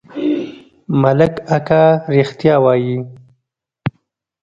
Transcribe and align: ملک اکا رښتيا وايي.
ملک 1.01 1.33
اکا 1.55 1.83
رښتيا 2.15 2.55
وايي. 2.63 2.95